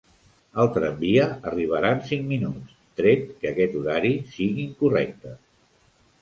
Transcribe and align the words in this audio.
El 0.61 0.69
tramvia 0.77 1.27
arribarà 1.51 1.91
en 1.97 2.01
cinc 2.07 2.25
minuts, 2.31 2.71
tret 3.03 3.29
que 3.45 3.51
aquest 3.53 3.77
horari 3.83 4.11
sigui 4.39 4.65
incorrecte. 4.65 5.37